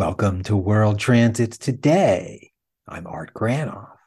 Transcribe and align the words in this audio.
Welcome 0.00 0.44
to 0.44 0.56
World 0.56 0.98
Transits 0.98 1.58
Today. 1.58 2.52
I'm 2.88 3.06
Art 3.06 3.34
Granoff. 3.34 3.98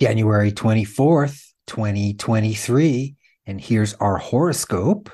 January 0.00 0.50
24th, 0.50 1.52
2023, 1.66 3.14
and 3.44 3.60
here's 3.60 3.92
our 3.92 4.16
horoscope. 4.16 5.10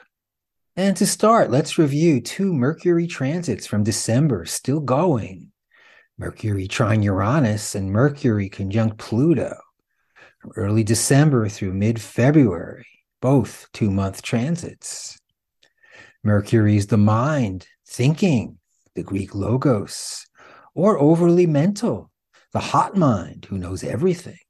And 0.77 0.97
to 0.99 1.09
start, 1.09 1.51
let's 1.51 1.77
review 1.77 2.21
two 2.21 2.55
Mercury 2.55 3.09
transits 3.09 3.66
from 3.66 3.83
December 3.83 4.45
still 4.45 4.79
going. 4.79 5.51
Mercury 6.16 6.69
trine 6.69 7.02
Uranus 7.02 7.75
and 7.75 7.91
Mercury 7.91 8.49
conjunct 8.49 8.99
Pluto 8.99 9.57
from 10.41 10.52
early 10.55 10.85
December 10.85 11.49
through 11.49 11.75
mid 11.75 12.01
February, 12.01 12.87
both 13.21 13.66
two 13.73 13.91
month 13.91 14.23
transits. 14.23 15.19
Mercury 16.23 16.77
is 16.77 16.87
the 16.87 16.97
mind, 16.97 17.66
thinking, 17.88 18.59
the 18.98 19.05
Greek 19.05 19.33
logos, 19.33 20.27
or 20.75 20.98
overly 20.98 21.47
mental, 21.47 22.11
the 22.52 22.59
hot 22.59 22.97
mind 22.97 23.47
who 23.48 23.57
knows 23.57 23.84
everything. 23.84 24.41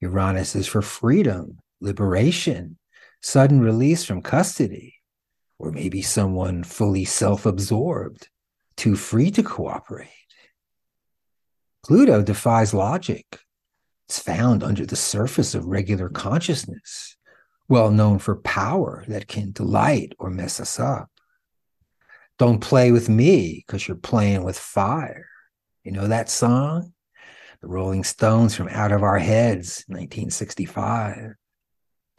Uranus 0.00 0.54
is 0.54 0.68
for 0.68 0.80
freedom, 0.80 1.58
liberation, 1.80 2.78
sudden 3.20 3.60
release 3.60 4.04
from 4.04 4.22
custody, 4.22 4.94
or 5.58 5.72
maybe 5.72 6.00
someone 6.00 6.62
fully 6.62 7.04
self 7.04 7.44
absorbed, 7.44 8.28
too 8.76 8.94
free 8.94 9.32
to 9.32 9.42
cooperate. 9.42 10.10
Pluto 11.84 12.22
defies 12.22 12.72
logic. 12.72 13.40
It's 14.08 14.20
found 14.20 14.62
under 14.62 14.86
the 14.86 14.94
surface 14.94 15.56
of 15.56 15.66
regular 15.66 16.08
consciousness, 16.08 17.16
well 17.68 17.90
known 17.90 18.20
for 18.20 18.36
power 18.36 19.04
that 19.08 19.26
can 19.26 19.50
delight 19.50 20.12
or 20.20 20.30
mess 20.30 20.60
us 20.60 20.78
up. 20.78 21.10
Don't 22.38 22.60
play 22.60 22.90
with 22.90 23.08
me 23.08 23.62
because 23.64 23.86
you're 23.86 23.96
playing 23.96 24.42
with 24.42 24.58
fire. 24.58 25.28
You 25.84 25.92
know 25.92 26.08
that 26.08 26.28
song? 26.28 26.92
The 27.60 27.68
Rolling 27.68 28.02
Stones 28.02 28.56
from 28.56 28.68
Out 28.68 28.90
of 28.90 29.04
Our 29.04 29.18
Heads, 29.18 29.84
1965. 29.86 31.34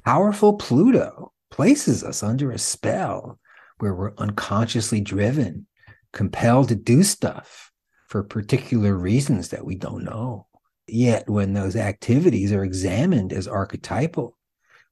Powerful 0.06 0.54
Pluto 0.54 1.34
places 1.52 2.04
us 2.04 2.24
under 2.24 2.52
a 2.52 2.58
spell 2.58 3.40
where 3.80 3.94
we're 3.94 4.16
unconsciously 4.18 5.02
driven, 5.02 5.68
compelled 6.14 6.70
to 6.70 6.76
do 6.76 7.04
stuff 7.04 7.72
for 8.08 8.24
particular 8.24 8.96
reasons 8.96 9.50
that 9.50 9.66
we 9.66 9.76
don't 9.76 10.06
know. 10.06 10.48
Yet, 10.88 11.30
when 11.30 11.54
those 11.54 11.76
activities 11.76 12.54
are 12.54 12.64
examined 12.64 13.34
as 13.34 13.48
archetypal, 13.48 14.38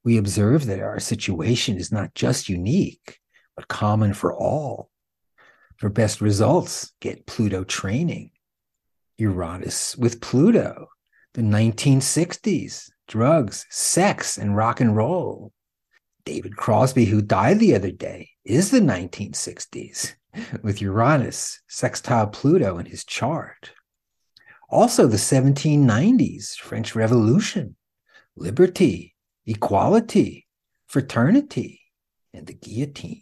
we 0.03 0.17
observe 0.17 0.65
that 0.65 0.81
our 0.81 0.99
situation 0.99 1.77
is 1.77 1.91
not 1.91 2.13
just 2.13 2.49
unique, 2.49 3.19
but 3.55 3.69
common 3.69 4.13
for 4.13 4.33
all. 4.33 4.89
For 5.77 5.89
best 5.89 6.21
results, 6.21 6.93
get 6.99 7.25
Pluto 7.25 7.63
training. 7.63 8.31
Uranus 9.17 9.95
with 9.97 10.21
Pluto, 10.21 10.87
the 11.33 11.41
1960s, 11.41 12.89
drugs, 13.07 13.65
sex, 13.69 14.37
and 14.37 14.55
rock 14.55 14.79
and 14.81 14.95
roll. 14.95 15.51
David 16.25 16.55
Crosby, 16.55 17.05
who 17.05 17.21
died 17.21 17.59
the 17.59 17.75
other 17.75 17.91
day, 17.91 18.29
is 18.45 18.71
the 18.71 18.79
1960s 18.79 20.13
with 20.63 20.81
Uranus, 20.81 21.61
sextile 21.67 22.27
Pluto 22.27 22.77
in 22.77 22.85
his 22.85 23.03
chart. 23.03 23.73
Also, 24.69 25.05
the 25.05 25.17
1790s, 25.17 26.55
French 26.55 26.95
Revolution, 26.95 27.75
liberty, 28.35 29.15
equality, 29.45 30.47
fraternity, 30.87 31.81
and 32.33 32.47
the 32.47 32.53
guillotine. 32.53 33.21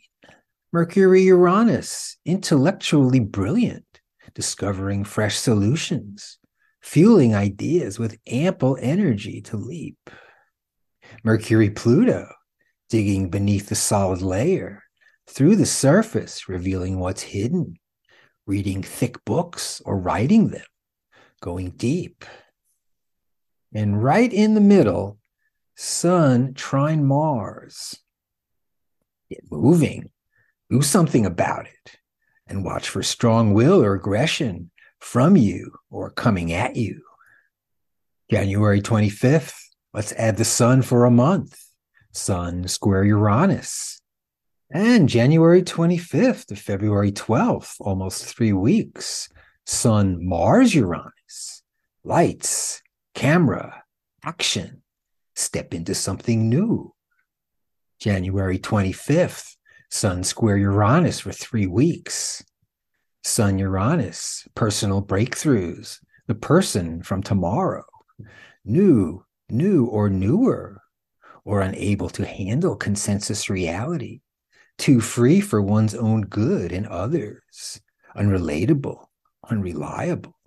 Mercury 0.73 1.23
Uranus, 1.23 2.15
intellectually 2.25 3.19
brilliant, 3.19 3.99
discovering 4.33 5.03
fresh 5.03 5.37
solutions, 5.37 6.37
fueling 6.81 7.35
ideas 7.35 7.99
with 7.99 8.17
ample 8.25 8.77
energy 8.79 9.41
to 9.41 9.57
leap. 9.57 10.09
Mercury 11.25 11.69
Pluto, 11.69 12.25
digging 12.89 13.29
beneath 13.29 13.67
the 13.67 13.75
solid 13.75 14.21
layer, 14.21 14.83
through 15.27 15.57
the 15.57 15.65
surface, 15.65 16.47
revealing 16.47 16.99
what's 16.99 17.21
hidden, 17.21 17.75
reading 18.45 18.81
thick 18.81 19.23
books 19.25 19.81
or 19.83 19.99
writing 19.99 20.51
them, 20.51 20.65
going 21.41 21.71
deep. 21.71 22.23
And 23.73 24.01
right 24.01 24.31
in 24.31 24.53
the 24.53 24.61
middle, 24.61 25.19
Sun 25.75 26.53
trine 26.53 27.05
Mars. 27.05 27.97
Get 29.29 29.51
moving, 29.51 30.11
do 30.71 30.81
something 30.81 31.25
about 31.25 31.67
it 31.67 31.97
and 32.47 32.63
watch 32.63 32.87
for 32.87 33.03
strong 33.03 33.53
will 33.53 33.83
or 33.83 33.93
aggression 33.93 34.71
from 34.99 35.35
you 35.35 35.73
or 35.89 36.09
coming 36.09 36.53
at 36.53 36.77
you. 36.77 37.01
January 38.29 38.81
25th, 38.81 39.53
let's 39.93 40.13
add 40.13 40.37
the 40.37 40.45
sun 40.45 40.81
for 40.81 41.03
a 41.03 41.11
month. 41.11 41.59
Sun 42.13 42.69
square 42.69 43.03
Uranus. 43.03 43.99
And 44.73 45.09
January 45.09 45.61
25th 45.61 46.45
to 46.45 46.55
February 46.55 47.11
12th, 47.11 47.75
almost 47.81 48.23
three 48.23 48.53
weeks, 48.53 49.27
Sun 49.65 50.25
Mars 50.25 50.73
Uranus. 50.73 51.63
Lights, 52.05 52.81
camera, 53.13 53.83
action. 54.23 54.81
Step 55.35 55.73
into 55.73 55.93
something 55.93 56.47
new. 56.47 56.93
January 57.99 58.57
25th, 58.57 59.57
Sun 59.93 60.23
square 60.23 60.55
Uranus 60.55 61.19
for 61.19 61.33
three 61.33 61.67
weeks. 61.67 62.41
Sun 63.25 63.59
Uranus, 63.59 64.47
personal 64.55 65.01
breakthroughs, 65.01 65.99
the 66.27 66.33
person 66.33 67.03
from 67.03 67.21
tomorrow, 67.21 67.83
new, 68.63 69.25
new 69.49 69.85
or 69.85 70.09
newer, 70.09 70.81
or 71.43 71.59
unable 71.59 72.07
to 72.09 72.25
handle 72.25 72.77
consensus 72.77 73.49
reality, 73.49 74.21
too 74.77 75.01
free 75.01 75.41
for 75.41 75.61
one's 75.61 75.93
own 75.93 76.21
good 76.21 76.71
and 76.71 76.87
others, 76.87 77.81
unrelatable, 78.15 79.07
unreliable. 79.49 80.37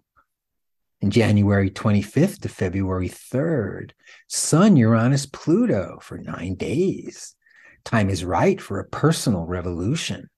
In 1.02 1.10
January 1.10 1.70
25th 1.70 2.40
to 2.40 2.48
February 2.48 3.10
3rd, 3.10 3.90
Sun 4.26 4.76
Uranus 4.76 5.26
Pluto 5.26 5.98
for 6.00 6.16
nine 6.16 6.54
days 6.54 7.36
Time 7.84 8.08
is 8.08 8.24
right 8.24 8.60
for 8.60 8.80
a 8.80 8.88
personal 8.88 9.44
revolution, 9.44 10.30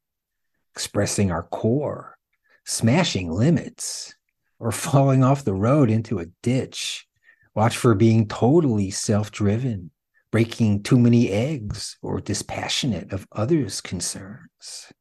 expressing 0.75 1.31
our 1.31 1.45
core, 1.45 2.19
smashing 2.65 3.31
limits, 3.31 4.15
or 4.59 4.73
falling 4.73 5.23
off 5.23 5.45
the 5.45 5.55
road 5.55 5.91
into 5.91 6.19
a 6.19 6.27
ditch. 6.43 7.07
Watch 7.55 7.77
for 7.77 7.95
being 7.95 8.27
totally 8.27 8.91
self 8.91 9.31
driven, 9.31 9.91
breaking 10.31 10.83
too 10.83 10.99
many 10.99 11.31
eggs, 11.31 11.97
or 12.03 12.21
dispassionate 12.21 13.13
of 13.13 13.29
others' 13.33 13.81
concerns. 13.81 14.93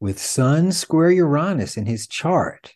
With 0.00 0.18
Sun 0.18 0.72
square 0.72 1.10
Uranus 1.10 1.76
in 1.76 1.86
his 1.86 2.06
chart, 2.06 2.74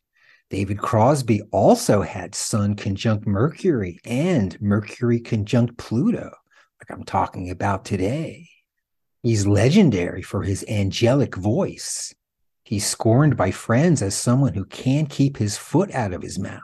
David 0.48 0.78
Crosby 0.78 1.42
also 1.52 2.02
had 2.02 2.34
Sun 2.34 2.76
conjunct 2.76 3.26
Mercury 3.26 3.98
and 4.04 4.58
Mercury 4.60 5.20
conjunct 5.20 5.76
Pluto, 5.76 6.30
like 6.80 6.90
I'm 6.90 7.04
talking 7.04 7.50
about 7.50 7.84
today. 7.84 8.48
He's 9.22 9.46
legendary 9.46 10.22
for 10.22 10.42
his 10.42 10.64
angelic 10.66 11.34
voice. 11.36 12.14
He's 12.64 12.86
scorned 12.86 13.36
by 13.36 13.50
friends 13.50 14.00
as 14.00 14.14
someone 14.14 14.54
who 14.54 14.64
can't 14.64 15.10
keep 15.10 15.36
his 15.36 15.58
foot 15.58 15.92
out 15.92 16.12
of 16.12 16.22
his 16.22 16.38
mouth. 16.38 16.60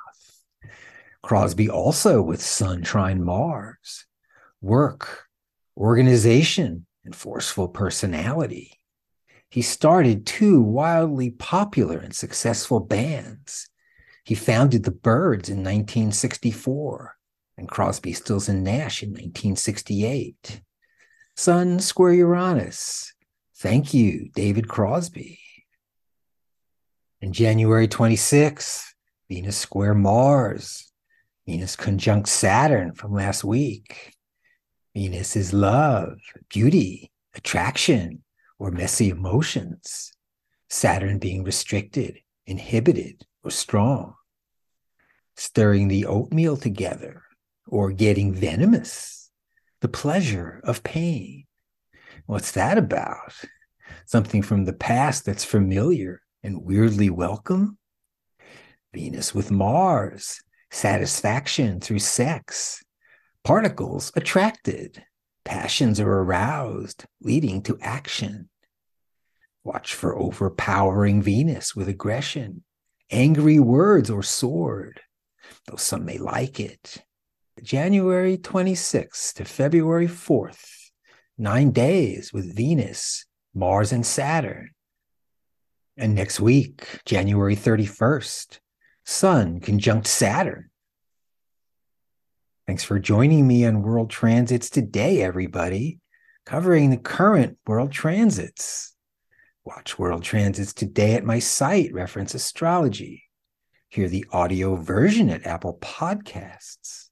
Crosby 1.22 1.68
also 1.68 2.22
with 2.22 2.40
Sun 2.40 2.82
trine 2.82 3.22
Mars, 3.22 4.06
work, 4.60 5.26
organization, 5.76 6.86
and 7.04 7.14
forceful 7.14 7.68
personality. 7.68 8.80
He 9.50 9.62
started 9.62 10.26
two 10.26 10.60
wildly 10.60 11.30
popular 11.30 11.98
and 11.98 12.14
successful 12.14 12.80
bands. 12.80 13.68
He 14.24 14.34
founded 14.34 14.84
the 14.84 14.90
Byrds 14.92 15.48
in 15.48 15.58
1964 15.58 17.16
and 17.58 17.68
Crosby, 17.68 18.12
Stills 18.12 18.48
and 18.48 18.64
Nash 18.64 19.02
in 19.02 19.10
1968. 19.10 20.62
Sun 21.38 21.80
square 21.80 22.14
Uranus. 22.14 23.12
Thank 23.56 23.92
you, 23.92 24.30
David 24.34 24.68
Crosby. 24.68 25.38
And 27.20 27.34
January 27.34 27.88
26th, 27.88 28.86
Venus 29.28 29.58
square 29.58 29.92
Mars. 29.92 30.90
Venus 31.46 31.76
conjunct 31.76 32.30
Saturn 32.30 32.94
from 32.94 33.12
last 33.12 33.44
week. 33.44 34.14
Venus 34.94 35.36
is 35.36 35.52
love, 35.52 36.18
beauty, 36.48 37.12
attraction, 37.34 38.22
or 38.58 38.70
messy 38.70 39.10
emotions. 39.10 40.14
Saturn 40.70 41.18
being 41.18 41.44
restricted, 41.44 42.18
inhibited, 42.46 43.26
or 43.44 43.50
strong. 43.50 44.14
Stirring 45.36 45.88
the 45.88 46.06
oatmeal 46.06 46.56
together, 46.56 47.24
or 47.68 47.92
getting 47.92 48.32
venomous 48.32 49.25
the 49.80 49.88
pleasure 49.88 50.60
of 50.64 50.82
pain. 50.82 51.44
What's 52.26 52.52
that 52.52 52.78
about? 52.78 53.34
Something 54.06 54.42
from 54.42 54.64
the 54.64 54.72
past 54.72 55.24
that's 55.24 55.44
familiar 55.44 56.22
and 56.42 56.62
weirdly 56.62 57.10
welcome. 57.10 57.78
Venus 58.92 59.34
with 59.34 59.50
Mars, 59.50 60.40
satisfaction 60.70 61.80
through 61.80 61.98
sex. 61.98 62.82
Particles 63.44 64.10
attracted, 64.16 65.04
passions 65.44 66.00
are 66.00 66.20
aroused, 66.22 67.04
leading 67.20 67.62
to 67.62 67.78
action. 67.80 68.48
Watch 69.62 69.94
for 69.94 70.16
overpowering 70.16 71.22
Venus 71.22 71.76
with 71.76 71.88
aggression, 71.88 72.64
angry 73.10 73.58
words 73.58 74.10
or 74.10 74.22
sword, 74.22 75.00
though 75.66 75.76
some 75.76 76.04
may 76.04 76.18
like 76.18 76.58
it. 76.58 77.02
January 77.62 78.36
26th 78.36 79.34
to 79.34 79.44
February 79.44 80.06
4th, 80.06 80.90
nine 81.38 81.70
days 81.70 82.32
with 82.32 82.54
Venus, 82.54 83.24
Mars, 83.54 83.92
and 83.92 84.04
Saturn. 84.04 84.70
And 85.96 86.14
next 86.14 86.38
week, 86.38 87.00
January 87.06 87.56
31st, 87.56 88.58
Sun 89.04 89.60
conjunct 89.60 90.06
Saturn. 90.06 90.70
Thanks 92.66 92.84
for 92.84 92.98
joining 92.98 93.46
me 93.46 93.64
on 93.64 93.82
World 93.82 94.10
Transits 94.10 94.68
today, 94.68 95.22
everybody, 95.22 96.00
covering 96.44 96.90
the 96.90 96.96
current 96.96 97.56
world 97.66 97.92
transits. 97.92 98.94
Watch 99.64 99.98
World 99.98 100.22
Transits 100.22 100.74
today 100.74 101.14
at 101.14 101.24
my 101.24 101.38
site, 101.38 101.92
Reference 101.94 102.34
Astrology. 102.34 103.24
Hear 103.88 104.08
the 104.08 104.26
audio 104.30 104.76
version 104.76 105.30
at 105.30 105.46
Apple 105.46 105.78
Podcasts. 105.80 107.05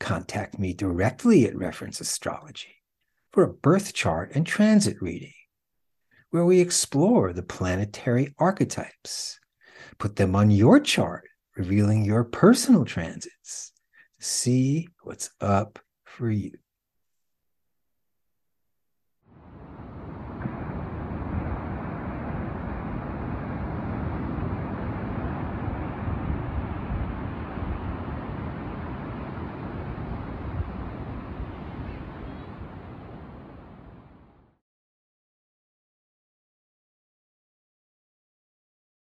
Contact 0.00 0.58
me 0.58 0.72
directly 0.72 1.46
at 1.46 1.56
Reference 1.56 2.00
Astrology 2.00 2.76
for 3.32 3.42
a 3.42 3.52
birth 3.52 3.92
chart 3.92 4.32
and 4.34 4.46
transit 4.46 4.96
reading, 5.00 5.34
where 6.30 6.44
we 6.44 6.60
explore 6.60 7.32
the 7.32 7.42
planetary 7.42 8.34
archetypes, 8.38 9.38
put 9.98 10.16
them 10.16 10.36
on 10.36 10.50
your 10.50 10.80
chart, 10.80 11.24
revealing 11.56 12.04
your 12.04 12.24
personal 12.24 12.84
transits 12.84 13.72
see 14.20 14.88
what's 15.02 15.30
up 15.40 15.78
for 16.04 16.30
you. 16.30 16.52